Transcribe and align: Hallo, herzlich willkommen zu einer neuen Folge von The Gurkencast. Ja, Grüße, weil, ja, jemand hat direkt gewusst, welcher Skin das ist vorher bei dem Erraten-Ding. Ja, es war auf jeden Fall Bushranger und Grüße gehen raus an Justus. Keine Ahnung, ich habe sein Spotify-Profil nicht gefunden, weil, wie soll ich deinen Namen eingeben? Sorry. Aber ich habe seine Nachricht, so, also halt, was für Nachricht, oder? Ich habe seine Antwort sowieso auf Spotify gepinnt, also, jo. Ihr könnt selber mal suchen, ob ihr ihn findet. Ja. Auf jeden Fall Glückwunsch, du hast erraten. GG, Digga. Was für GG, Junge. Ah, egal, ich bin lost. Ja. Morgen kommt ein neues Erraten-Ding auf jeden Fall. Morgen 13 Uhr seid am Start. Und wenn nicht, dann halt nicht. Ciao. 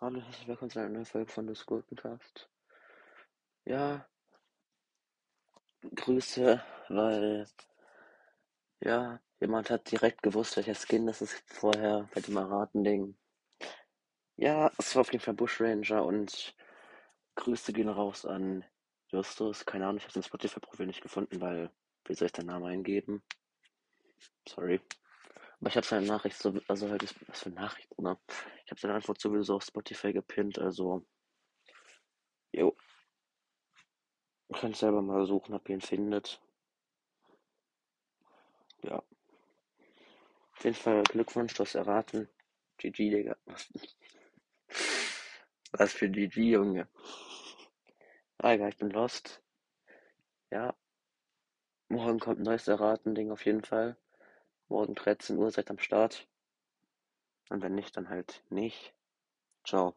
Hallo, 0.00 0.20
herzlich 0.22 0.48
willkommen 0.48 0.70
zu 0.70 0.78
einer 0.78 0.88
neuen 0.88 1.04
Folge 1.04 1.30
von 1.30 1.54
The 1.54 1.62
Gurkencast. 1.66 2.48
Ja, 3.64 4.06
Grüße, 5.94 6.62
weil, 6.88 7.46
ja, 8.80 9.20
jemand 9.40 9.70
hat 9.70 9.90
direkt 9.90 10.22
gewusst, 10.22 10.56
welcher 10.56 10.74
Skin 10.74 11.06
das 11.06 11.22
ist 11.22 11.42
vorher 11.46 12.08
bei 12.14 12.20
dem 12.20 12.36
Erraten-Ding. 12.36 13.16
Ja, 14.36 14.72
es 14.78 14.94
war 14.94 15.02
auf 15.02 15.12
jeden 15.12 15.22
Fall 15.22 15.34
Bushranger 15.34 16.04
und 16.04 16.54
Grüße 17.36 17.72
gehen 17.72 17.88
raus 17.88 18.24
an 18.24 18.64
Justus. 19.08 19.64
Keine 19.66 19.84
Ahnung, 19.84 19.98
ich 19.98 20.04
habe 20.04 20.12
sein 20.12 20.22
Spotify-Profil 20.22 20.86
nicht 20.86 21.02
gefunden, 21.02 21.40
weil, 21.40 21.70
wie 22.06 22.14
soll 22.14 22.26
ich 22.26 22.32
deinen 22.32 22.46
Namen 22.46 22.66
eingeben? 22.66 23.22
Sorry. 24.48 24.80
Aber 25.60 25.68
ich 25.68 25.76
habe 25.76 25.86
seine 25.86 26.06
Nachricht, 26.06 26.38
so, 26.38 26.58
also 26.68 26.88
halt, 26.88 27.02
was 27.28 27.40
für 27.42 27.50
Nachricht, 27.50 27.88
oder? 27.98 28.18
Ich 28.64 28.70
habe 28.70 28.80
seine 28.80 28.94
Antwort 28.94 29.20
sowieso 29.20 29.56
auf 29.56 29.64
Spotify 29.64 30.12
gepinnt, 30.12 30.58
also, 30.58 31.04
jo. 32.52 32.74
Ihr 34.48 34.58
könnt 34.58 34.76
selber 34.76 35.02
mal 35.02 35.26
suchen, 35.26 35.54
ob 35.54 35.68
ihr 35.68 35.76
ihn 35.76 35.80
findet. 35.80 36.40
Ja. 38.82 39.02
Auf 40.56 40.64
jeden 40.64 40.76
Fall 40.76 41.02
Glückwunsch, 41.04 41.54
du 41.54 41.62
hast 41.62 41.74
erraten. 41.74 42.28
GG, 42.78 43.10
Digga. 43.10 43.36
Was 45.72 45.92
für 45.92 46.08
GG, 46.08 46.52
Junge. 46.52 46.88
Ah, 48.38 48.54
egal, 48.54 48.70
ich 48.70 48.78
bin 48.78 48.90
lost. 48.90 49.42
Ja. 50.50 50.74
Morgen 51.88 52.18
kommt 52.18 52.40
ein 52.40 52.44
neues 52.44 52.66
Erraten-Ding 52.68 53.30
auf 53.30 53.44
jeden 53.44 53.62
Fall. 53.62 53.96
Morgen 54.70 54.94
13 54.94 55.36
Uhr 55.36 55.50
seid 55.50 55.68
am 55.68 55.80
Start. 55.80 56.28
Und 57.48 57.60
wenn 57.60 57.74
nicht, 57.74 57.96
dann 57.96 58.08
halt 58.08 58.44
nicht. 58.50 58.94
Ciao. 59.66 59.96